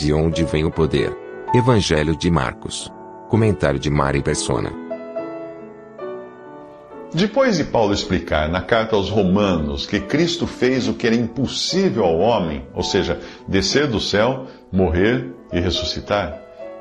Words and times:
De 0.00 0.14
onde 0.14 0.44
vem 0.44 0.64
o 0.64 0.70
poder? 0.70 1.14
Evangelho 1.54 2.16
de 2.16 2.30
Marcos. 2.30 2.90
Comentário 3.28 3.78
de 3.78 3.90
Mari 3.90 4.22
Persona. 4.22 4.72
Depois 7.12 7.58
de 7.58 7.64
Paulo 7.64 7.92
explicar 7.92 8.48
na 8.48 8.62
carta 8.62 8.96
aos 8.96 9.10
Romanos 9.10 9.84
que 9.86 10.00
Cristo 10.00 10.46
fez 10.46 10.88
o 10.88 10.94
que 10.94 11.06
era 11.06 11.14
impossível 11.14 12.04
ao 12.04 12.18
homem, 12.18 12.64
ou 12.74 12.82
seja, 12.82 13.20
descer 13.46 13.88
do 13.88 14.00
céu, 14.00 14.46
morrer 14.72 15.34
e 15.52 15.60
ressuscitar, 15.60 16.40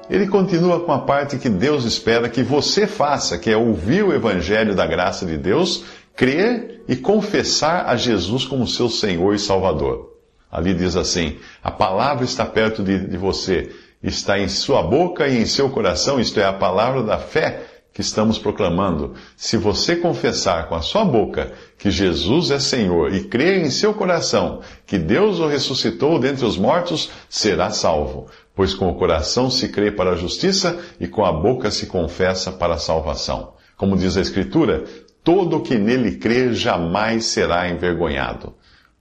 ele 0.09 0.25
continua 0.25 0.79
com 0.79 0.93
a 0.93 0.99
parte 0.99 1.37
que 1.37 1.49
Deus 1.49 1.83
espera 1.83 2.29
que 2.29 2.41
você 2.41 2.87
faça, 2.87 3.37
que 3.37 3.51
é 3.51 3.57
ouvir 3.57 4.01
o 4.01 4.13
Evangelho 4.13 4.73
da 4.73 4.87
graça 4.87 5.25
de 5.25 5.35
Deus, 5.35 5.83
crer 6.15 6.83
e 6.87 6.95
confessar 6.95 7.85
a 7.85 7.97
Jesus 7.97 8.45
como 8.45 8.65
seu 8.65 8.87
Senhor 8.89 9.35
e 9.35 9.39
Salvador. 9.39 10.08
Ali 10.51 10.73
diz 10.73 10.95
assim: 10.95 11.37
a 11.63 11.71
palavra 11.71 12.25
está 12.25 12.45
perto 12.45 12.83
de, 12.83 13.07
de 13.07 13.17
você, 13.17 13.69
está 14.01 14.39
em 14.39 14.47
sua 14.47 14.81
boca 14.81 15.27
e 15.27 15.37
em 15.37 15.45
seu 15.45 15.69
coração, 15.69 16.19
isto 16.19 16.39
é, 16.39 16.45
a 16.45 16.53
palavra 16.53 17.03
da 17.03 17.17
fé 17.17 17.65
que 17.93 18.01
estamos 18.01 18.39
proclamando. 18.39 19.13
Se 19.35 19.57
você 19.57 19.95
confessar 19.95 20.69
com 20.69 20.75
a 20.75 20.81
sua 20.81 21.03
boca 21.03 21.51
que 21.77 21.91
Jesus 21.91 22.49
é 22.49 22.59
Senhor 22.59 23.13
e 23.13 23.25
crer 23.25 23.61
em 23.61 23.69
seu 23.69 23.93
coração 23.93 24.61
que 24.85 24.97
Deus 24.97 25.39
o 25.39 25.47
ressuscitou 25.47 26.17
dentre 26.17 26.45
os 26.45 26.57
mortos, 26.57 27.11
será 27.27 27.71
salvo. 27.71 28.27
Pois 28.55 28.73
com 28.73 28.89
o 28.89 28.95
coração 28.95 29.49
se 29.49 29.69
crê 29.69 29.91
para 29.91 30.11
a 30.11 30.15
justiça 30.15 30.79
e 30.99 31.07
com 31.07 31.25
a 31.25 31.31
boca 31.31 31.69
se 31.71 31.87
confessa 31.87 32.51
para 32.51 32.75
a 32.75 32.79
salvação. 32.79 33.53
Como 33.75 33.97
diz 33.97 34.17
a 34.17 34.21
Escritura, 34.21 34.83
todo 35.23 35.61
que 35.61 35.77
nele 35.77 36.17
crê 36.17 36.53
jamais 36.53 37.25
será 37.25 37.69
envergonhado. 37.69 38.53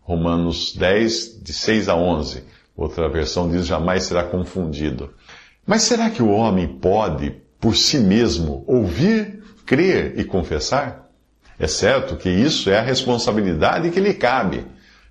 Romanos 0.08 0.74
10, 0.74 1.42
de 1.42 1.52
6 1.52 1.86
a 1.90 1.94
11. 1.94 2.42
Outra 2.74 3.10
versão 3.10 3.50
diz: 3.50 3.66
jamais 3.66 4.04
será 4.04 4.24
confundido. 4.24 5.10
Mas 5.66 5.82
será 5.82 6.08
que 6.08 6.22
o 6.22 6.30
homem 6.30 6.66
pode, 6.66 7.34
por 7.60 7.76
si 7.76 7.98
mesmo, 7.98 8.64
ouvir, 8.66 9.44
crer 9.66 10.18
e 10.18 10.24
confessar? 10.24 11.10
É 11.60 11.66
certo 11.66 12.16
que 12.16 12.30
isso 12.30 12.70
é 12.70 12.78
a 12.78 12.82
responsabilidade 12.82 13.90
que 13.90 14.00
lhe 14.00 14.14
cabe. 14.14 14.66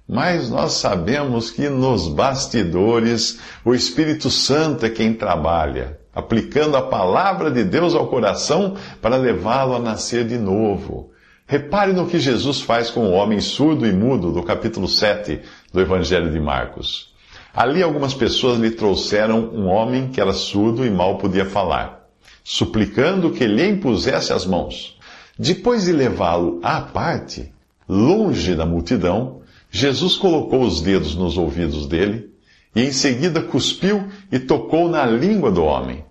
Mas 0.09 0.49
nós 0.49 0.73
sabemos 0.73 1.51
que 1.51 1.69
nos 1.69 2.07
bastidores 2.07 3.39
o 3.63 3.75
Espírito 3.75 4.31
Santo 4.31 4.83
é 4.83 4.89
quem 4.89 5.13
trabalha, 5.13 5.99
aplicando 6.11 6.75
a 6.75 6.81
palavra 6.81 7.51
de 7.51 7.63
Deus 7.63 7.93
ao 7.93 8.07
coração 8.07 8.75
para 8.99 9.15
levá-lo 9.15 9.75
a 9.75 9.79
nascer 9.79 10.25
de 10.25 10.39
novo. 10.39 11.11
Repare 11.49 11.93
no 11.93 12.07
que 12.07 12.19
Jesus 12.19 12.59
faz 12.59 12.89
com 12.89 13.07
o 13.07 13.13
homem 13.13 13.39
surdo 13.39 13.87
e 13.87 13.93
mudo 13.93 14.33
do 14.33 14.43
capítulo 14.43 14.85
7 14.85 15.39
do 15.71 15.79
Evangelho 15.79 16.29
de 16.29 16.41
Marcos. 16.41 17.13
Ali 17.53 17.81
algumas 17.81 18.13
pessoas 18.13 18.59
lhe 18.59 18.69
trouxeram 18.69 19.49
um 19.53 19.65
homem 19.67 20.09
que 20.09 20.19
era 20.19 20.33
surdo 20.33 20.85
e 20.85 20.89
mal 20.89 21.17
podia 21.17 21.45
falar, 21.45 22.05
suplicando 22.43 23.31
que 23.31 23.47
lhe 23.47 23.65
impusesse 23.65 24.33
as 24.33 24.45
mãos. 24.45 24.99
Depois 25.39 25.85
de 25.85 25.93
levá-lo 25.93 26.59
à 26.61 26.81
parte, 26.81 27.49
longe 27.87 28.53
da 28.53 28.65
multidão, 28.65 29.39
Jesus 29.71 30.17
colocou 30.17 30.63
os 30.63 30.81
dedos 30.81 31.15
nos 31.15 31.37
ouvidos 31.37 31.87
dele 31.87 32.29
e 32.75 32.81
em 32.81 32.91
seguida 32.91 33.41
cuspiu 33.41 34.09
e 34.29 34.37
tocou 34.37 34.89
na 34.89 35.05
língua 35.05 35.49
do 35.49 35.63
homem. 35.63 36.03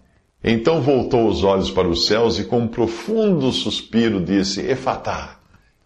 Então 0.48 0.80
voltou 0.80 1.26
os 1.26 1.42
olhos 1.42 1.72
para 1.72 1.88
os 1.88 2.06
céus 2.06 2.38
e 2.38 2.44
com 2.44 2.60
um 2.60 2.68
profundo 2.68 3.50
suspiro 3.50 4.20
disse, 4.20 4.60
Efatá, 4.60 5.40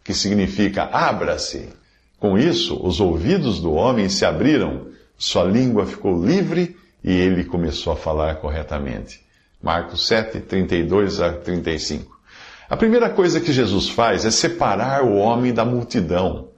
que 0.04 0.12
significa 0.12 0.82
abra-se. 0.92 1.70
Com 2.18 2.38
isso, 2.38 2.78
os 2.86 3.00
ouvidos 3.00 3.58
do 3.58 3.72
homem 3.72 4.10
se 4.10 4.22
abriram, 4.26 4.88
sua 5.16 5.44
língua 5.44 5.86
ficou 5.86 6.22
livre 6.22 6.76
e 7.02 7.10
ele 7.10 7.42
começou 7.42 7.94
a 7.94 7.96
falar 7.96 8.34
corretamente. 8.34 9.22
Marcos 9.62 10.06
7, 10.06 10.40
32 10.40 11.22
a 11.22 11.32
35. 11.32 12.20
A 12.68 12.76
primeira 12.76 13.08
coisa 13.08 13.40
que 13.40 13.54
Jesus 13.54 13.88
faz 13.88 14.26
é 14.26 14.30
separar 14.30 15.04
o 15.04 15.16
homem 15.16 15.54
da 15.54 15.64
multidão. 15.64 16.48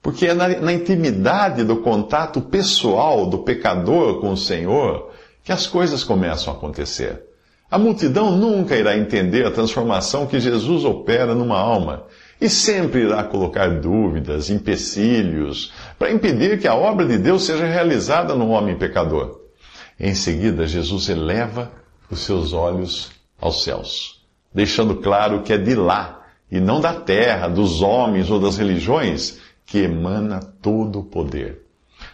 Porque 0.00 0.26
é 0.26 0.32
na, 0.32 0.48
na 0.48 0.72
intimidade 0.72 1.64
do 1.64 1.76
contato 1.76 2.40
pessoal 2.40 3.26
do 3.26 3.40
pecador 3.40 4.22
com 4.22 4.32
o 4.32 4.36
Senhor 4.38 5.10
que 5.44 5.52
as 5.52 5.66
coisas 5.66 6.02
começam 6.02 6.50
a 6.50 6.56
acontecer. 6.56 7.30
A 7.72 7.78
multidão 7.78 8.36
nunca 8.36 8.76
irá 8.76 8.98
entender 8.98 9.46
a 9.46 9.50
transformação 9.50 10.26
que 10.26 10.38
Jesus 10.38 10.84
opera 10.84 11.34
numa 11.34 11.58
alma 11.58 12.04
e 12.38 12.46
sempre 12.46 13.00
irá 13.00 13.24
colocar 13.24 13.80
dúvidas, 13.80 14.50
empecilhos, 14.50 15.72
para 15.98 16.12
impedir 16.12 16.60
que 16.60 16.68
a 16.68 16.74
obra 16.74 17.06
de 17.06 17.16
Deus 17.16 17.44
seja 17.44 17.64
realizada 17.64 18.34
no 18.34 18.50
homem 18.50 18.76
pecador. 18.76 19.40
Em 19.98 20.14
seguida, 20.14 20.66
Jesus 20.66 21.08
eleva 21.08 21.72
os 22.10 22.20
seus 22.20 22.52
olhos 22.52 23.10
aos 23.40 23.64
céus, 23.64 24.22
deixando 24.52 24.96
claro 24.96 25.40
que 25.40 25.54
é 25.54 25.56
de 25.56 25.74
lá, 25.74 26.26
e 26.50 26.60
não 26.60 26.78
da 26.78 26.92
terra, 26.92 27.48
dos 27.48 27.80
homens 27.80 28.30
ou 28.30 28.38
das 28.38 28.58
religiões, 28.58 29.38
que 29.64 29.78
emana 29.78 30.40
todo 30.60 30.98
o 30.98 31.04
poder. 31.04 31.62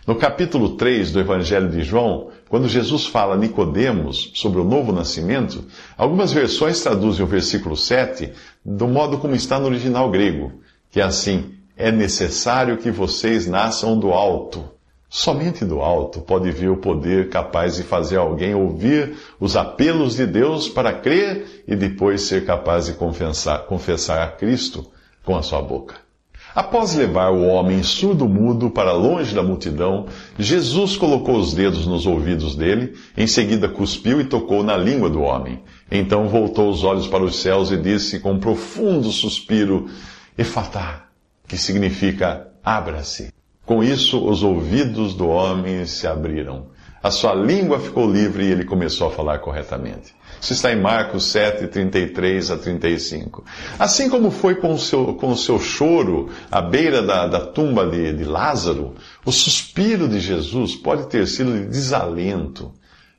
No 0.08 0.14
capítulo 0.14 0.70
3 0.70 1.10
do 1.10 1.20
Evangelho 1.20 1.68
de 1.68 1.82
João, 1.82 2.28
quando 2.48 2.66
Jesus 2.66 3.04
fala 3.04 3.34
a 3.34 3.36
Nicodemos 3.36 4.32
sobre 4.34 4.58
o 4.58 4.64
novo 4.64 4.90
nascimento, 4.90 5.66
algumas 5.98 6.32
versões 6.32 6.80
traduzem 6.80 7.22
o 7.22 7.28
versículo 7.28 7.76
7 7.76 8.32
do 8.64 8.88
modo 8.88 9.18
como 9.18 9.34
está 9.34 9.60
no 9.60 9.66
original 9.66 10.10
grego, 10.10 10.62
que 10.90 10.98
é 10.98 11.04
assim: 11.04 11.52
é 11.76 11.92
necessário 11.92 12.78
que 12.78 12.90
vocês 12.90 13.46
nasçam 13.46 13.98
do 13.98 14.10
alto. 14.10 14.64
Somente 15.10 15.62
do 15.62 15.82
alto 15.82 16.22
pode 16.22 16.50
vir 16.52 16.70
o 16.70 16.78
poder 16.78 17.28
capaz 17.28 17.76
de 17.76 17.82
fazer 17.82 18.16
alguém 18.16 18.54
ouvir 18.54 19.14
os 19.38 19.58
apelos 19.58 20.16
de 20.16 20.24
Deus 20.24 20.70
para 20.70 20.94
crer 20.94 21.64
e 21.68 21.76
depois 21.76 22.22
ser 22.22 22.46
capaz 22.46 22.86
de 22.86 22.94
confessar, 22.94 23.66
confessar 23.66 24.22
a 24.22 24.28
Cristo 24.28 24.86
com 25.22 25.36
a 25.36 25.42
sua 25.42 25.60
boca. 25.60 26.07
Após 26.54 26.94
levar 26.94 27.30
o 27.30 27.46
homem 27.46 27.82
surdo-mudo 27.82 28.70
para 28.70 28.92
longe 28.92 29.34
da 29.34 29.42
multidão, 29.42 30.06
Jesus 30.38 30.96
colocou 30.96 31.36
os 31.36 31.52
dedos 31.52 31.86
nos 31.86 32.06
ouvidos 32.06 32.56
dele, 32.56 32.94
em 33.16 33.26
seguida 33.26 33.68
cuspiu 33.68 34.20
e 34.20 34.24
tocou 34.24 34.62
na 34.62 34.76
língua 34.76 35.10
do 35.10 35.20
homem. 35.20 35.62
Então 35.90 36.28
voltou 36.28 36.70
os 36.70 36.84
olhos 36.84 37.06
para 37.06 37.22
os 37.22 37.36
céus 37.36 37.70
e 37.70 37.76
disse 37.76 38.18
com 38.20 38.32
um 38.32 38.40
profundo 38.40 39.10
suspiro, 39.12 39.88
Efatá, 40.36 41.08
que 41.46 41.56
significa 41.56 42.48
abra-se. 42.64 43.32
Com 43.64 43.84
isso, 43.84 44.26
os 44.26 44.42
ouvidos 44.42 45.14
do 45.14 45.28
homem 45.28 45.84
se 45.84 46.06
abriram. 46.06 46.68
A 47.00 47.10
sua 47.12 47.32
língua 47.32 47.78
ficou 47.78 48.10
livre 48.10 48.44
e 48.44 48.50
ele 48.50 48.64
começou 48.64 49.06
a 49.06 49.10
falar 49.10 49.38
corretamente. 49.38 50.14
Isso 50.40 50.52
está 50.52 50.72
em 50.72 50.80
Marcos 50.80 51.26
7, 51.26 51.68
33 51.68 52.50
a 52.50 52.56
35. 52.56 53.44
Assim 53.78 54.08
como 54.08 54.30
foi 54.30 54.56
com 54.56 54.72
o 54.72 54.78
seu, 54.78 55.14
com 55.14 55.30
o 55.30 55.36
seu 55.36 55.60
choro 55.60 56.28
à 56.50 56.60
beira 56.60 57.00
da, 57.00 57.26
da 57.26 57.40
tumba 57.40 57.86
de, 57.86 58.12
de 58.12 58.24
Lázaro, 58.24 58.94
o 59.24 59.30
suspiro 59.30 60.08
de 60.08 60.18
Jesus 60.18 60.74
pode 60.74 61.06
ter 61.08 61.26
sido 61.28 61.52
de 61.52 61.66
desalento, 61.66 62.72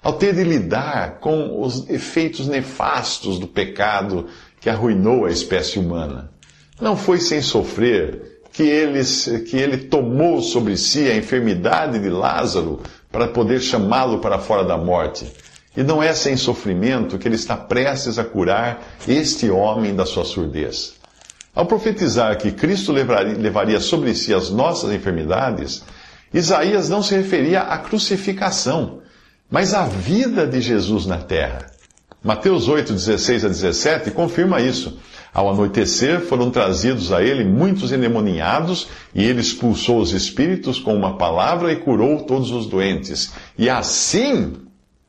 ao 0.03 0.13
ter 0.13 0.33
de 0.33 0.43
lidar 0.43 1.19
com 1.19 1.61
os 1.61 1.89
efeitos 1.89 2.47
nefastos 2.47 3.39
do 3.39 3.47
pecado 3.47 4.27
que 4.59 4.69
arruinou 4.69 5.25
a 5.25 5.31
espécie 5.31 5.79
humana. 5.79 6.31
Não 6.81 6.95
foi 6.95 7.19
sem 7.19 7.41
sofrer 7.41 8.39
que 8.51 8.63
ele, 8.63 9.01
que 9.49 9.57
ele 9.57 9.77
tomou 9.77 10.41
sobre 10.41 10.75
si 10.75 11.09
a 11.09 11.15
enfermidade 11.15 11.99
de 11.99 12.09
Lázaro 12.09 12.81
para 13.11 13.27
poder 13.27 13.59
chamá-lo 13.61 14.19
para 14.19 14.39
fora 14.39 14.63
da 14.63 14.77
morte. 14.77 15.31
E 15.75 15.83
não 15.83 16.01
é 16.01 16.13
sem 16.13 16.35
sofrimento 16.35 17.17
que 17.17 17.27
ele 17.27 17.35
está 17.35 17.55
prestes 17.55 18.17
a 18.19 18.23
curar 18.23 18.81
este 19.07 19.49
homem 19.49 19.95
da 19.95 20.05
sua 20.05 20.25
surdez. 20.25 20.95
Ao 21.55 21.65
profetizar 21.65 22.37
que 22.37 22.51
Cristo 22.51 22.91
levaria, 22.91 23.79
sobre 23.79 24.13
si 24.13 24.33
as 24.33 24.49
nossas 24.49 24.91
enfermidades, 24.91 25.83
Isaías 26.33 26.89
não 26.89 27.01
se 27.01 27.15
referia 27.15 27.61
à 27.61 27.77
crucificação, 27.77 29.01
mas 29.49 29.73
à 29.73 29.83
vida 29.85 30.45
de 30.45 30.61
Jesus 30.61 31.05
na 31.05 31.17
terra. 31.17 31.71
Mateus 32.23 32.67
8, 32.67 32.93
16 32.93 33.45
a 33.45 33.47
17 33.47 34.11
confirma 34.11 34.61
isso. 34.61 34.99
Ao 35.33 35.49
anoitecer, 35.49 36.21
foram 36.21 36.49
trazidos 36.49 37.11
a 37.11 37.21
ele 37.21 37.43
muitos 37.43 37.91
endemoniados, 37.91 38.87
e 39.13 39.23
ele 39.23 39.41
expulsou 39.41 39.99
os 39.99 40.11
espíritos 40.11 40.79
com 40.79 40.95
uma 40.95 41.17
palavra 41.17 41.71
e 41.71 41.75
curou 41.75 42.23
todos 42.23 42.51
os 42.51 42.65
doentes. 42.65 43.31
E 43.57 43.69
assim 43.69 44.55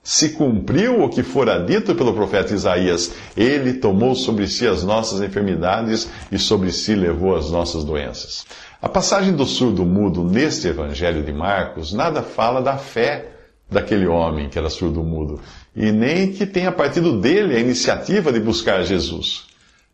se 0.03 0.31
cumpriu 0.31 1.03
o 1.03 1.09
que 1.09 1.23
fora 1.23 1.59
dito 1.59 1.95
pelo 1.95 2.13
profeta 2.13 2.55
Isaías: 2.55 3.13
Ele 3.37 3.75
tomou 3.75 4.15
sobre 4.15 4.47
si 4.47 4.67
as 4.67 4.83
nossas 4.83 5.21
enfermidades 5.21 6.09
e 6.31 6.39
sobre 6.39 6.73
si 6.73 6.95
levou 6.95 7.37
as 7.37 7.51
nossas 7.51 7.85
doenças. 7.85 8.45
A 8.81 8.89
passagem 8.89 9.35
do 9.35 9.45
surdo 9.45 9.85
mudo 9.85 10.25
neste 10.25 10.69
evangelho 10.69 11.23
de 11.23 11.33
Marcos 11.33 11.93
nada 11.93 12.23
fala 12.23 12.61
da 12.63 12.79
fé 12.79 13.29
daquele 13.71 14.07
homem 14.07 14.49
que 14.49 14.59
era 14.59 14.69
surdo 14.69 15.03
mudo, 15.05 15.41
e 15.77 15.93
nem 15.93 16.33
que 16.33 16.45
tenha 16.45 16.73
partido 16.73 17.21
dele 17.21 17.55
a 17.55 17.61
iniciativa 17.61 18.33
de 18.33 18.41
buscar 18.41 18.83
Jesus. 18.83 19.47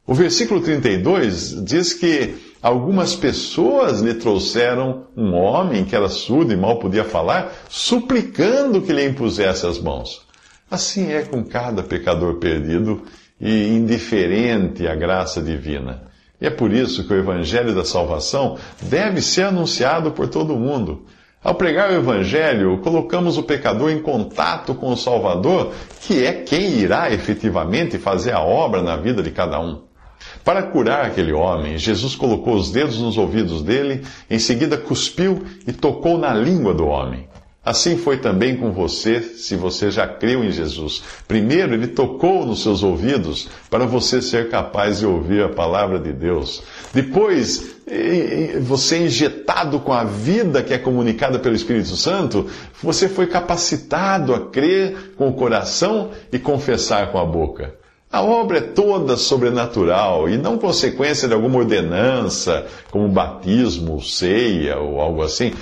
O 0.08 0.14
versículo 0.14 0.60
32 0.60 1.64
diz 1.64 1.92
que 1.92 2.36
algumas 2.62 3.16
pessoas 3.16 4.00
lhe 4.00 4.14
trouxeram 4.14 5.08
um 5.16 5.34
homem 5.34 5.84
que 5.84 5.96
era 5.96 6.08
surdo 6.08 6.52
e 6.52 6.56
mal 6.56 6.78
podia 6.78 7.02
falar, 7.02 7.52
suplicando 7.68 8.80
que 8.82 8.92
lhe 8.92 9.04
impusesse 9.04 9.66
as 9.66 9.80
mãos. 9.80 10.24
Assim 10.70 11.10
é 11.10 11.22
com 11.22 11.42
cada 11.42 11.82
pecador 11.82 12.34
perdido 12.36 13.02
e 13.40 13.66
indiferente 13.66 14.86
à 14.86 14.94
graça 14.94 15.42
divina. 15.42 16.04
E 16.40 16.46
é 16.46 16.50
por 16.50 16.72
isso 16.72 17.04
que 17.04 17.12
o 17.12 17.18
Evangelho 17.18 17.74
da 17.74 17.84
Salvação 17.84 18.56
deve 18.82 19.20
ser 19.20 19.42
anunciado 19.46 20.12
por 20.12 20.28
todo 20.28 20.54
mundo. 20.54 21.04
Ao 21.42 21.54
pregar 21.56 21.90
o 21.90 21.94
Evangelho, 21.94 22.78
colocamos 22.78 23.38
o 23.38 23.42
pecador 23.42 23.90
em 23.90 24.00
contato 24.00 24.72
com 24.72 24.92
o 24.92 24.96
Salvador, 24.96 25.72
que 26.00 26.24
é 26.24 26.32
quem 26.32 26.78
irá 26.78 27.12
efetivamente 27.12 27.98
fazer 27.98 28.32
a 28.32 28.40
obra 28.40 28.82
na 28.82 28.96
vida 28.96 29.20
de 29.20 29.32
cada 29.32 29.58
um. 29.58 29.86
Para 30.44 30.62
curar 30.62 31.06
aquele 31.06 31.32
homem, 31.32 31.78
Jesus 31.78 32.14
colocou 32.14 32.54
os 32.54 32.70
dedos 32.70 32.98
nos 32.98 33.18
ouvidos 33.18 33.62
dele, 33.62 34.02
em 34.30 34.38
seguida 34.38 34.76
cuspiu 34.76 35.44
e 35.66 35.72
tocou 35.72 36.18
na 36.18 36.32
língua 36.32 36.72
do 36.72 36.86
homem. 36.86 37.28
Assim 37.66 37.98
foi 37.98 38.18
também 38.18 38.56
com 38.56 38.70
você, 38.70 39.20
se 39.20 39.56
você 39.56 39.90
já 39.90 40.06
creu 40.06 40.44
em 40.44 40.52
Jesus. 40.52 41.02
Primeiro, 41.26 41.74
ele 41.74 41.88
tocou 41.88 42.46
nos 42.46 42.62
seus 42.62 42.84
ouvidos 42.84 43.48
para 43.68 43.84
você 43.84 44.22
ser 44.22 44.48
capaz 44.48 45.00
de 45.00 45.06
ouvir 45.06 45.42
a 45.42 45.48
palavra 45.48 45.98
de 45.98 46.12
Deus. 46.12 46.62
Depois, 46.94 47.74
você 48.60 49.04
injetado 49.04 49.80
com 49.80 49.92
a 49.92 50.04
vida 50.04 50.62
que 50.62 50.74
é 50.74 50.78
comunicada 50.78 51.40
pelo 51.40 51.56
Espírito 51.56 51.96
Santo, 51.96 52.46
você 52.80 53.08
foi 53.08 53.26
capacitado 53.26 54.32
a 54.32 54.48
crer 54.48 55.14
com 55.16 55.28
o 55.28 55.34
coração 55.34 56.12
e 56.32 56.38
confessar 56.38 57.10
com 57.10 57.18
a 57.18 57.24
boca. 57.24 57.74
A 58.16 58.22
obra 58.22 58.56
é 58.56 58.62
toda 58.62 59.14
sobrenatural 59.14 60.26
e 60.26 60.38
não 60.38 60.56
consequência 60.56 61.28
de 61.28 61.34
alguma 61.34 61.58
ordenança, 61.58 62.66
como 62.90 63.10
batismo, 63.10 64.00
ceia 64.00 64.78
ou 64.78 65.02
algo 65.02 65.22
assim. 65.22 65.52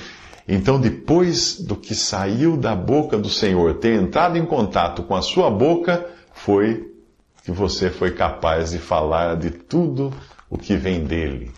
Então, 0.47 0.81
depois 0.81 1.59
do 1.59 1.75
que 1.75 1.97
saiu 1.97 2.57
da 2.57 2.77
boca 2.77 3.19
do 3.19 3.29
Senhor, 3.29 3.75
ter 3.81 4.01
entrado 4.01 4.39
em 4.39 4.47
contato 4.47 5.03
com 5.03 5.17
a 5.17 5.21
sua 5.21 5.51
boca, 5.51 6.07
foi 6.33 6.95
que 7.43 7.51
você 7.51 7.91
foi 7.91 8.13
capaz 8.13 8.71
de 8.71 8.79
falar 8.79 9.35
de 9.35 9.51
tudo 9.51 10.15
o 10.49 10.57
que 10.57 10.77
vem 10.77 11.03
dele. 11.03 11.51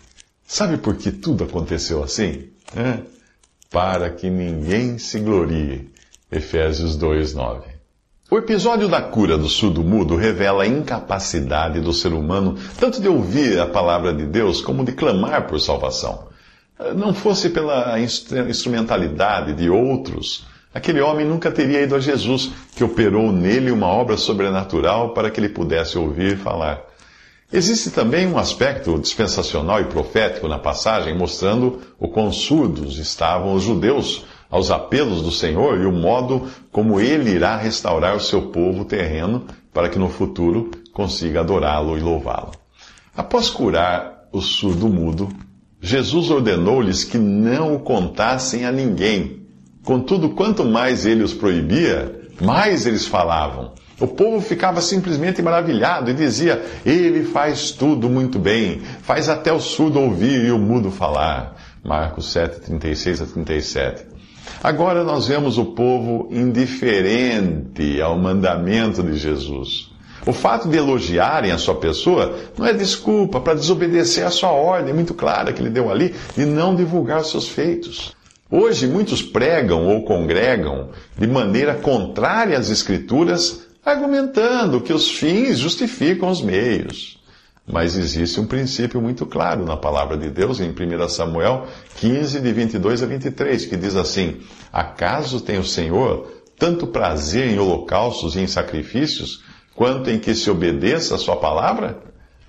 Sabe 0.47 0.77
por 0.77 0.95
que 0.95 1.11
tudo 1.11 1.43
aconteceu 1.43 2.01
assim? 2.01 2.49
É? 2.75 3.01
Para 3.69 4.09
que 4.09 4.31
ninguém 4.31 4.97
se 4.97 5.19
glorie. 5.19 5.91
Efésios 6.31 6.95
2, 6.95 7.35
9. 7.35 7.76
O 8.29 8.37
episódio 8.37 8.89
da 8.89 9.01
cura 9.01 9.37
do 9.37 9.47
surdo-mudo 9.47 10.17
revela 10.17 10.63
a 10.63 10.67
incapacidade 10.67 11.79
do 11.79 11.93
ser 11.93 12.11
humano 12.11 12.57
tanto 12.77 12.99
de 12.99 13.07
ouvir 13.07 13.57
a 13.57 13.65
palavra 13.65 14.13
de 14.13 14.25
Deus 14.25 14.59
como 14.59 14.83
de 14.83 14.91
clamar 14.91 15.47
por 15.47 15.61
salvação. 15.61 16.27
Não 16.93 17.13
fosse 17.13 17.49
pela 17.49 17.97
instrumentalidade 17.97 19.53
de 19.53 19.69
outros, 19.69 20.45
aquele 20.73 20.99
homem 20.99 21.25
nunca 21.25 21.49
teria 21.49 21.81
ido 21.81 21.95
a 21.95 22.01
Jesus, 22.01 22.51
que 22.75 22.83
operou 22.83 23.31
nele 23.31 23.71
uma 23.71 23.87
obra 23.87 24.17
sobrenatural 24.17 25.13
para 25.13 25.31
que 25.31 25.39
ele 25.39 25.47
pudesse 25.47 25.97
ouvir 25.97 26.33
e 26.33 26.37
falar. 26.37 26.81
Existe 27.51 27.91
também 27.91 28.27
um 28.27 28.37
aspecto 28.37 28.99
dispensacional 28.99 29.79
e 29.79 29.85
profético 29.85 30.49
na 30.49 30.59
passagem, 30.59 31.17
mostrando 31.17 31.79
o 31.97 32.09
quão 32.09 32.29
surdos 32.29 32.99
estavam 32.99 33.53
os 33.53 33.63
judeus 33.63 34.25
aos 34.49 34.71
apelos 34.71 35.21
do 35.21 35.31
Senhor 35.31 35.79
e 35.79 35.85
o 35.85 35.91
modo 35.91 36.47
como 36.71 36.99
ele 36.99 37.31
irá 37.31 37.57
restaurar 37.57 38.15
o 38.15 38.21
seu 38.21 38.43
povo 38.43 38.85
terreno 38.85 39.45
para 39.73 39.89
que 39.89 39.99
no 39.99 40.09
futuro 40.09 40.71
consiga 40.93 41.41
adorá-lo 41.41 41.97
e 41.97 42.01
louvá-lo. 42.01 42.51
Após 43.15 43.49
curar 43.49 44.27
o 44.31 44.41
surdo-mudo, 44.41 45.29
Jesus 45.81 46.29
ordenou-lhes 46.29 47.03
que 47.03 47.17
não 47.17 47.75
o 47.75 47.79
contassem 47.79 48.65
a 48.65 48.71
ninguém. 48.71 49.45
Contudo, 49.83 50.29
quanto 50.29 50.65
mais 50.65 51.05
ele 51.05 51.23
os 51.23 51.33
proibia, 51.33 52.27
mais 52.41 52.85
eles 52.85 53.05
falavam. 53.05 53.73
O 53.99 54.07
povo 54.07 54.39
ficava 54.41 54.81
simplesmente 54.81 55.41
maravilhado 55.41 56.11
e 56.11 56.13
dizia: 56.13 56.63
Ele 56.85 57.23
faz 57.23 57.71
tudo 57.71 58.09
muito 58.09 58.37
bem, 58.37 58.81
faz 59.01 59.27
até 59.29 59.51
o 59.51 59.59
surdo 59.59 59.99
ouvir 59.99 60.45
e 60.45 60.51
o 60.51 60.59
mudo 60.59 60.91
falar. 60.91 61.55
Marcos 61.83 62.31
7, 62.31 62.61
36 62.61 63.21
a 63.21 63.25
37. 63.25 64.16
Agora 64.63 65.03
nós 65.03 65.27
vemos 65.27 65.57
o 65.57 65.65
povo 65.65 66.27
indiferente 66.31 68.01
ao 68.01 68.17
mandamento 68.17 69.03
de 69.03 69.15
Jesus. 69.17 69.91
O 70.25 70.33
fato 70.33 70.67
de 70.67 70.77
elogiarem 70.77 71.51
a 71.51 71.57
sua 71.57 71.75
pessoa 71.75 72.35
não 72.57 72.65
é 72.65 72.73
desculpa 72.73 73.39
para 73.39 73.53
desobedecer 73.53 74.25
a 74.25 74.29
sua 74.31 74.51
ordem 74.51 74.93
muito 74.93 75.13
clara 75.13 75.53
que 75.53 75.61
ele 75.61 75.69
deu 75.69 75.89
ali 75.89 76.13
de 76.35 76.45
não 76.45 76.75
divulgar 76.75 77.23
seus 77.23 77.47
feitos. 77.47 78.15
Hoje, 78.49 78.87
muitos 78.87 79.21
pregam 79.21 79.87
ou 79.87 80.03
congregam 80.03 80.89
de 81.17 81.27
maneira 81.27 81.75
contrária 81.75 82.57
às 82.57 82.69
Escrituras, 82.69 83.67
argumentando 83.85 84.81
que 84.81 84.93
os 84.93 85.11
fins 85.11 85.59
justificam 85.59 86.29
os 86.29 86.41
meios. 86.41 87.16
Mas 87.69 87.97
existe 87.97 88.39
um 88.39 88.45
princípio 88.45 89.01
muito 89.01 89.25
claro 89.25 89.65
na 89.65 89.75
palavra 89.75 90.15
de 90.15 90.29
Deus, 90.29 90.61
em 90.61 90.69
1 90.69 91.09
Samuel 91.09 91.67
15, 91.97 92.39
de 92.39 92.53
22 92.53 93.03
a 93.03 93.05
23, 93.05 93.65
que 93.65 93.75
diz 93.75 93.95
assim: 93.97 94.37
Acaso 94.71 95.41
tem 95.41 95.59
o 95.59 95.65
Senhor 95.65 96.31
tanto 96.57 96.87
prazer 96.87 97.49
em 97.49 97.59
holocaustos 97.59 98.35
e 98.35 98.39
em 98.39 98.47
sacrifícios, 98.47 99.43
quanto 99.75 100.09
em 100.09 100.17
que 100.17 100.33
se 100.33 100.49
obedeça 100.49 101.15
a 101.15 101.17
sua 101.17 101.35
palavra? 101.35 101.99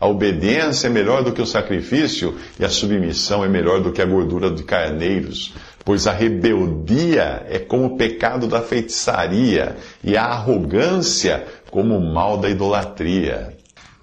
A 0.00 0.06
obediência 0.06 0.86
é 0.86 0.90
melhor 0.90 1.24
do 1.24 1.32
que 1.32 1.42
o 1.42 1.46
sacrifício, 1.46 2.36
e 2.58 2.64
a 2.64 2.68
submissão 2.68 3.44
é 3.44 3.48
melhor 3.48 3.80
do 3.82 3.90
que 3.90 4.00
a 4.00 4.06
gordura 4.06 4.48
de 4.48 4.62
carneiros. 4.62 5.52
Pois 5.84 6.06
a 6.06 6.12
rebeldia 6.12 7.44
é 7.48 7.58
como 7.58 7.86
o 7.86 7.96
pecado 7.96 8.46
da 8.46 8.62
feitiçaria, 8.62 9.76
e 10.04 10.16
a 10.16 10.24
arrogância 10.24 11.44
como 11.68 11.96
o 11.96 12.14
mal 12.14 12.38
da 12.38 12.48
idolatria. 12.48 13.58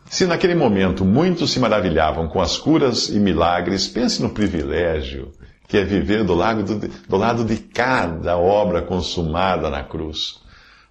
Se 0.09 0.25
naquele 0.25 0.55
momento 0.55 1.03
muitos 1.03 1.51
se 1.51 1.59
maravilhavam 1.59 2.27
com 2.27 2.41
as 2.41 2.57
curas 2.57 3.09
e 3.09 3.19
milagres, 3.19 3.87
pense 3.87 4.21
no 4.21 4.29
privilégio 4.29 5.31
que 5.67 5.77
é 5.77 5.83
viver 5.83 6.23
do 6.23 6.35
lado, 6.35 6.63
do, 6.63 6.87
do 6.87 7.17
lado 7.17 7.43
de 7.43 7.57
cada 7.57 8.37
obra 8.37 8.81
consumada 8.81 9.69
na 9.69 9.83
cruz. 9.83 10.39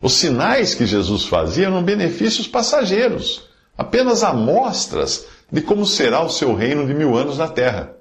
Os 0.00 0.14
sinais 0.14 0.75
que 0.75 0.85
Jesus 0.85 1.25
fazia 1.25 1.66
eram 1.66 1.83
benefícios 1.83 2.47
passageiros, 2.47 3.49
apenas 3.78 4.23
amostras 4.23 5.26
de 5.50 5.61
como 5.61 5.87
será 5.87 6.23
o 6.23 6.28
seu 6.28 6.54
reino 6.54 6.87
de 6.87 6.94
mil 6.94 7.16
anos 7.16 7.38
na 7.38 7.49
terra. 7.49 7.92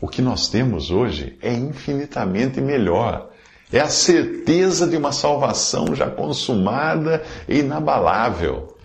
O 0.00 0.08
que 0.08 0.20
nós 0.20 0.48
temos 0.48 0.90
hoje 0.90 1.38
é 1.40 1.52
infinitamente 1.52 2.60
melhor. 2.60 3.30
É 3.72 3.80
a 3.80 3.88
certeza 3.88 4.86
de 4.86 4.96
uma 4.96 5.12
salvação 5.12 5.94
já 5.94 6.10
consumada 6.10 7.22
e 7.48 7.58
inabalável. 7.58 8.76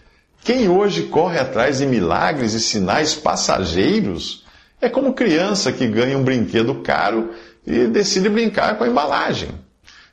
Quem 0.43 0.67
hoje 0.67 1.03
corre 1.03 1.39
atrás 1.39 1.77
de 1.77 1.85
milagres 1.85 2.53
e 2.53 2.59
sinais 2.59 3.15
passageiros 3.15 4.43
é 4.81 4.89
como 4.89 5.13
criança 5.13 5.71
que 5.71 5.87
ganha 5.87 6.17
um 6.17 6.23
brinquedo 6.23 6.75
caro 6.81 7.31
e 7.65 7.87
decide 7.87 8.27
brincar 8.27 8.77
com 8.77 8.83
a 8.83 8.87
embalagem. 8.87 9.51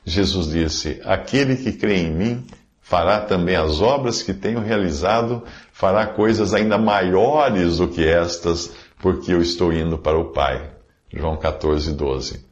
Jesus 0.05 0.47
disse: 0.47 1.01
Aquele 1.03 1.57
que 1.57 1.73
crê 1.73 1.97
em 1.97 2.11
mim 2.11 2.45
fará 2.79 3.19
também 3.19 3.57
as 3.57 3.81
obras 3.81 4.23
que 4.23 4.33
tenho 4.33 4.61
realizado, 4.61 5.43
fará 5.73 6.07
coisas 6.07 6.53
ainda 6.53 6.77
maiores 6.77 7.77
do 7.77 7.89
que 7.89 8.07
estas, 8.07 8.71
porque 8.99 9.33
eu 9.33 9.41
estou 9.41 9.73
indo 9.73 9.97
para 9.97 10.17
o 10.17 10.31
Pai. 10.31 10.71
João 11.13 11.35
14, 11.35 11.91
12. 11.91 12.45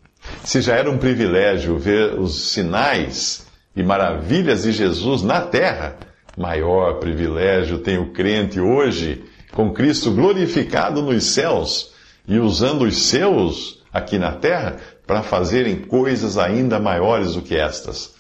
Se 0.44 0.62
já 0.62 0.76
era 0.76 0.92
um 0.92 0.98
privilégio 0.98 1.78
ver 1.78 2.20
os 2.20 2.52
sinais 2.52 3.48
e 3.74 3.82
maravilhas 3.82 4.64
de 4.64 4.74
Jesus 4.74 5.22
na 5.22 5.40
terra, 5.40 6.09
maior 6.40 7.00
privilégio 7.00 7.80
tem 7.80 7.98
o 7.98 8.12
crente 8.14 8.62
hoje, 8.62 9.26
com 9.52 9.74
Cristo 9.74 10.10
glorificado 10.10 11.02
nos 11.02 11.26
céus 11.26 11.92
e 12.26 12.40
usando 12.40 12.84
os 12.84 12.98
seus 12.98 13.84
aqui 13.92 14.18
na 14.18 14.32
terra 14.32 14.78
para 15.06 15.22
fazerem 15.22 15.82
coisas 15.82 16.38
ainda 16.38 16.80
maiores 16.80 17.34
do 17.34 17.42
que 17.42 17.58
estas. 17.58 18.14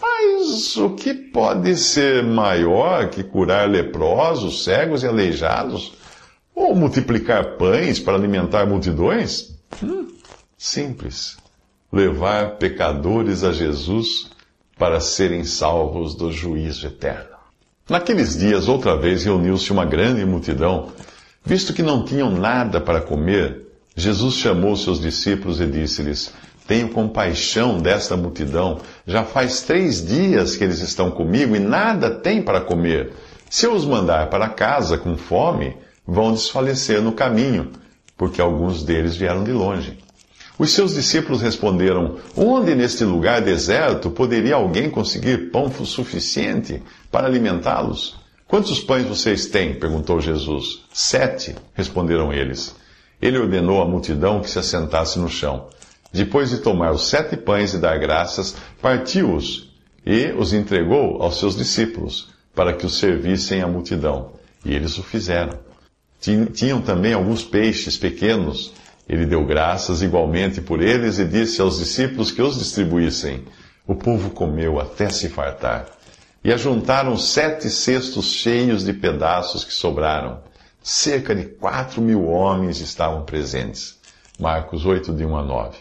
Mas 0.00 0.76
o 0.76 0.90
que 0.90 1.12
pode 1.14 1.76
ser 1.76 2.22
maior 2.22 3.08
que 3.08 3.24
curar 3.24 3.68
leprosos, 3.68 4.62
cegos 4.62 5.02
e 5.02 5.08
aleijados? 5.08 5.94
Ou 6.54 6.76
multiplicar 6.76 7.56
pães 7.56 7.98
para 7.98 8.14
alimentar 8.14 8.66
multidões? 8.66 9.58
Hum, 9.82 10.08
simples. 10.56 11.36
Levar 11.92 12.56
pecadores 12.56 13.42
a 13.42 13.50
Jesus 13.50 14.30
para 14.78 15.00
serem 15.00 15.44
salvos 15.44 16.14
do 16.14 16.30
juízo 16.30 16.86
eterno. 16.86 17.33
Naqueles 17.88 18.38
dias, 18.38 18.66
outra 18.66 18.96
vez, 18.96 19.24
reuniu-se 19.24 19.70
uma 19.70 19.84
grande 19.84 20.24
multidão. 20.24 20.88
Visto 21.44 21.74
que 21.74 21.82
não 21.82 22.02
tinham 22.02 22.30
nada 22.30 22.80
para 22.80 23.02
comer, 23.02 23.64
Jesus 23.94 24.36
chamou 24.36 24.74
seus 24.74 24.98
discípulos 24.98 25.60
e 25.60 25.66
disse-lhes: 25.66 26.32
Tenho 26.66 26.88
compaixão 26.88 27.78
desta 27.78 28.16
multidão. 28.16 28.80
Já 29.06 29.22
faz 29.22 29.60
três 29.60 30.04
dias 30.04 30.56
que 30.56 30.64
eles 30.64 30.80
estão 30.80 31.10
comigo 31.10 31.54
e 31.54 31.60
nada 31.60 32.10
têm 32.10 32.40
para 32.40 32.62
comer. 32.62 33.12
Se 33.50 33.66
eu 33.66 33.74
os 33.74 33.84
mandar 33.84 34.30
para 34.30 34.48
casa 34.48 34.96
com 34.96 35.18
fome, 35.18 35.76
vão 36.06 36.32
desfalecer 36.32 37.02
no 37.02 37.12
caminho, 37.12 37.70
porque 38.16 38.40
alguns 38.40 38.82
deles 38.82 39.14
vieram 39.14 39.44
de 39.44 39.52
longe. 39.52 39.98
Os 40.56 40.70
seus 40.70 40.94
discípulos 40.94 41.42
responderam: 41.42 42.16
Onde 42.36 42.74
neste 42.74 43.04
lugar 43.04 43.40
deserto 43.40 44.10
poderia 44.10 44.54
alguém 44.54 44.88
conseguir 44.88 45.50
pão 45.50 45.70
suficiente 45.84 46.80
para 47.10 47.26
alimentá-los? 47.26 48.16
Quantos 48.46 48.78
pães 48.80 49.06
vocês 49.06 49.46
têm? 49.46 49.74
perguntou 49.74 50.20
Jesus. 50.20 50.82
Sete, 50.92 51.56
responderam 51.74 52.32
eles. 52.32 52.74
Ele 53.20 53.38
ordenou 53.38 53.82
à 53.82 53.84
multidão 53.84 54.40
que 54.40 54.50
se 54.50 54.58
assentasse 54.58 55.18
no 55.18 55.28
chão. 55.28 55.68
Depois 56.12 56.50
de 56.50 56.58
tomar 56.58 56.92
os 56.92 57.08
sete 57.08 57.36
pães 57.36 57.74
e 57.74 57.78
dar 57.78 57.98
graças, 57.98 58.54
partiu-os 58.80 59.74
e 60.06 60.32
os 60.38 60.52
entregou 60.52 61.20
aos 61.20 61.40
seus 61.40 61.56
discípulos, 61.56 62.28
para 62.54 62.72
que 62.72 62.86
os 62.86 62.98
servissem 62.98 63.60
à 63.60 63.66
multidão. 63.66 64.34
E 64.64 64.72
eles 64.72 64.96
o 64.98 65.02
fizeram. 65.02 65.58
Tinham 66.20 66.80
também 66.80 67.12
alguns 67.12 67.42
peixes 67.42 67.96
pequenos 67.96 68.72
ele 69.08 69.26
deu 69.26 69.44
graças 69.44 70.02
igualmente 70.02 70.60
por 70.60 70.82
eles 70.82 71.18
e 71.18 71.24
disse 71.24 71.60
aos 71.60 71.78
discípulos 71.78 72.30
que 72.30 72.40
os 72.40 72.58
distribuíssem. 72.58 73.44
O 73.86 73.94
povo 73.94 74.30
comeu 74.30 74.80
até 74.80 75.10
se 75.10 75.28
fartar. 75.28 75.86
E 76.42 76.52
ajuntaram 76.52 77.16
sete 77.16 77.68
cestos 77.68 78.26
cheios 78.26 78.84
de 78.84 78.92
pedaços 78.94 79.64
que 79.64 79.72
sobraram. 79.72 80.42
Cerca 80.82 81.34
de 81.34 81.44
quatro 81.44 82.00
mil 82.00 82.26
homens 82.26 82.80
estavam 82.80 83.24
presentes. 83.24 83.98
Marcos 84.38 84.84
8, 84.84 85.12
de 85.12 85.24
1 85.24 85.36
a 85.36 85.42
9. 85.42 85.78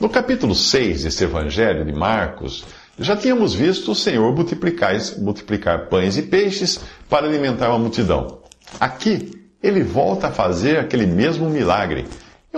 No 0.00 0.08
capítulo 0.08 0.54
6 0.54 1.04
deste 1.04 1.24
Evangelho 1.24 1.84
de 1.84 1.92
Marcos, 1.92 2.64
já 2.98 3.16
tínhamos 3.16 3.54
visto 3.54 3.92
o 3.92 3.94
Senhor 3.94 4.34
multiplicar, 4.34 4.94
multiplicar 5.18 5.88
pães 5.88 6.16
e 6.16 6.22
peixes 6.22 6.80
para 7.08 7.26
alimentar 7.26 7.68
uma 7.68 7.78
multidão. 7.78 8.40
Aqui, 8.80 9.30
ele 9.62 9.82
volta 9.82 10.28
a 10.28 10.32
fazer 10.32 10.78
aquele 10.78 11.06
mesmo 11.06 11.48
milagre 11.48 12.06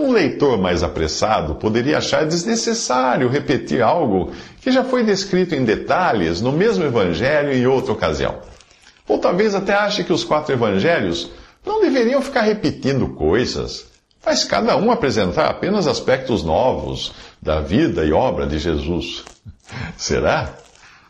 um 0.01 0.13
leitor 0.13 0.59
mais 0.59 0.83
apressado 0.83 1.55
poderia 1.55 1.99
achar 1.99 2.27
desnecessário 2.27 3.29
repetir 3.29 3.83
algo 3.83 4.31
que 4.61 4.71
já 4.71 4.85
foi 4.85 5.03
descrito 5.03 5.55
em 5.55 5.65
detalhes 5.65 6.41
no 6.41 6.53
mesmo 6.53 6.85
evangelho 6.85 7.53
em 7.53 7.67
outra 7.67 7.93
ocasião. 7.93 8.37
Ou 9.09 9.19
talvez 9.19 9.55
até 9.55 9.75
ache 9.75 10.05
que 10.05 10.13
os 10.13 10.25
quatro 10.25 10.53
evangelhos 10.53 11.31
não 11.65 11.81
deveriam 11.81 12.21
ficar 12.21 12.43
repetindo 12.43 13.09
coisas, 13.09 13.87
mas 14.25 14.45
cada 14.45 14.77
um 14.77 14.91
apresentar 14.91 15.47
apenas 15.47 15.87
aspectos 15.87 16.43
novos 16.43 17.13
da 17.41 17.61
vida 17.61 18.05
e 18.05 18.13
obra 18.13 18.47
de 18.47 18.59
Jesus. 18.59 19.25
Será? 19.97 20.53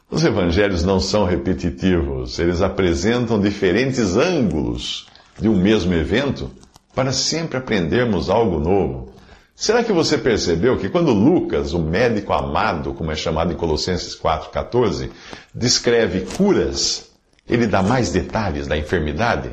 Os 0.08 0.24
evangelhos 0.24 0.84
não 0.84 1.00
são 1.00 1.24
repetitivos, 1.24 2.38
eles 2.38 2.62
apresentam 2.62 3.40
diferentes 3.40 4.16
ângulos 4.16 5.06
de 5.38 5.48
um 5.48 5.56
mesmo 5.56 5.92
evento 5.92 6.48
para 6.96 7.12
sempre 7.12 7.58
aprendermos 7.58 8.30
algo 8.30 8.58
novo. 8.58 9.12
Será 9.54 9.84
que 9.84 9.92
você 9.92 10.16
percebeu 10.16 10.78
que 10.78 10.88
quando 10.88 11.12
Lucas, 11.12 11.74
o 11.74 11.78
médico 11.78 12.32
amado, 12.32 12.94
como 12.94 13.12
é 13.12 13.14
chamado 13.14 13.52
em 13.52 13.56
Colossenses 13.56 14.18
4,14, 14.18 15.10
descreve 15.54 16.22
curas, 16.22 17.10
ele 17.46 17.66
dá 17.66 17.82
mais 17.82 18.10
detalhes 18.10 18.66
da 18.66 18.78
enfermidade 18.78 19.50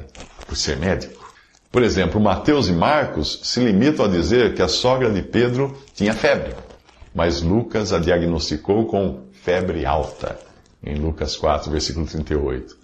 por 0.47 0.55
ser 0.55 0.77
médico? 0.77 1.21
Por 1.69 1.83
exemplo, 1.83 2.19
Mateus 2.21 2.69
e 2.69 2.71
Marcos 2.71 3.41
se 3.43 3.59
limitam 3.59 4.05
a 4.05 4.09
dizer 4.09 4.55
que 4.55 4.61
a 4.61 4.67
sogra 4.69 5.09
de 5.09 5.21
Pedro 5.21 5.77
tinha 5.93 6.13
febre, 6.13 6.55
mas 7.13 7.41
Lucas 7.41 7.91
a 7.91 7.99
diagnosticou 7.99 8.85
com 8.85 9.23
febre 9.33 9.85
alta, 9.85 10.39
em 10.81 10.95
Lucas 10.95 11.35
4, 11.35 11.69
versículo 11.69 12.05
38. 12.05 12.82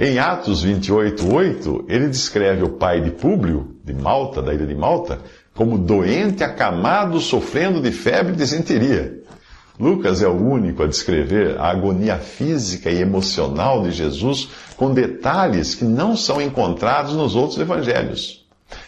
Em 0.00 0.16
Atos 0.16 0.62
28, 0.62 1.34
8, 1.34 1.86
ele 1.88 2.06
descreve 2.06 2.62
o 2.62 2.68
pai 2.68 3.00
de 3.00 3.10
Públio, 3.10 3.74
de 3.84 3.92
Malta, 3.92 4.40
da 4.40 4.54
ilha 4.54 4.64
de 4.64 4.74
Malta, 4.76 5.18
como 5.56 5.76
doente, 5.76 6.44
acamado, 6.44 7.18
sofrendo 7.18 7.82
de 7.82 7.90
febre 7.90 8.32
e 8.32 8.36
desenteria. 8.36 9.18
Lucas 9.76 10.22
é 10.22 10.28
o 10.28 10.36
único 10.36 10.84
a 10.84 10.86
descrever 10.86 11.58
a 11.58 11.70
agonia 11.70 12.16
física 12.16 12.88
e 12.88 13.00
emocional 13.00 13.82
de 13.82 13.90
Jesus 13.90 14.50
com 14.76 14.94
detalhes 14.94 15.74
que 15.74 15.84
não 15.84 16.16
são 16.16 16.40
encontrados 16.40 17.14
nos 17.14 17.34
outros 17.34 17.58
evangelhos. 17.58 18.46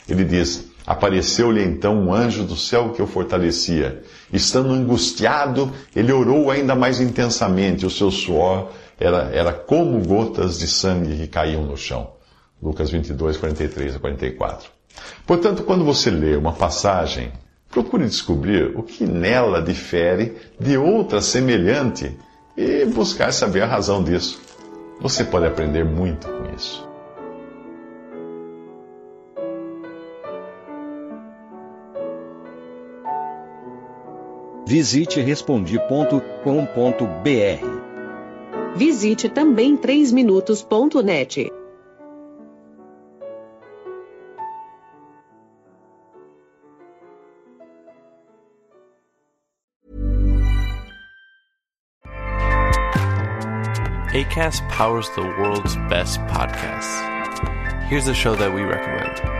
Ele 0.08 0.22
diz: 0.22 0.70
Apareceu-lhe 0.86 1.64
então 1.64 2.06
um 2.06 2.14
anjo 2.14 2.44
do 2.44 2.54
céu 2.54 2.90
que 2.90 3.02
o 3.02 3.06
fortalecia. 3.08 4.00
Estando 4.32 4.70
angustiado, 4.70 5.72
ele 5.94 6.12
orou 6.12 6.52
ainda 6.52 6.76
mais 6.76 7.00
intensamente, 7.00 7.84
o 7.84 7.90
seu 7.90 8.12
suor 8.12 8.70
era, 9.00 9.30
era 9.32 9.52
como 9.52 10.06
gotas 10.06 10.58
de 10.58 10.68
sangue 10.68 11.16
que 11.16 11.26
caíam 11.26 11.64
no 11.64 11.76
chão. 11.76 12.12
Lucas 12.62 12.90
22, 12.90 13.38
43 13.38 13.96
a 13.96 13.98
44. 13.98 14.70
Portanto, 15.26 15.62
quando 15.62 15.84
você 15.84 16.10
lê 16.10 16.36
uma 16.36 16.52
passagem, 16.52 17.32
procure 17.70 18.04
descobrir 18.04 18.76
o 18.76 18.82
que 18.82 19.04
nela 19.04 19.62
difere 19.62 20.36
de 20.60 20.76
outra 20.76 21.22
semelhante 21.22 22.14
e 22.54 22.84
buscar 22.84 23.32
saber 23.32 23.62
a 23.62 23.66
razão 23.66 24.04
disso. 24.04 24.38
Você 25.00 25.24
pode 25.24 25.46
aprender 25.46 25.84
muito 25.84 26.28
com 26.28 26.54
isso. 26.54 26.86
Visite 34.66 35.20
respondi.com.br 35.20 37.89
Visite 38.76 39.28
também 39.28 39.76
3minutos.net. 39.76 41.50
ACAST 54.12 54.68
powers 54.68 55.08
the 55.10 55.22
world's 55.22 55.76
best 55.88 56.18
podcasts. 56.26 57.88
Here's 57.88 58.08
a 58.08 58.14
show 58.14 58.34
that 58.34 58.52
we 58.52 58.62
recommend. 58.62 59.39